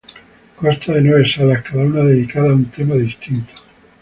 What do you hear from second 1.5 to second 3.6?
cada una dedicada a un tema distinto.